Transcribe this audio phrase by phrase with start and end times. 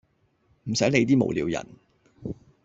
[0.63, 1.67] 唔洗理啲無聊人